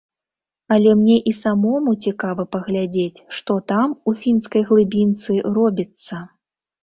Але 0.75 0.93
мне 1.01 1.15
і 1.31 1.33
самому 1.39 1.91
цікава 2.07 2.45
паглядзець, 2.55 3.19
што 3.39 3.59
там, 3.71 3.93
у 4.11 4.13
фінскай 4.23 4.61
глыбінцы, 4.69 5.31
робіцца. 5.59 6.15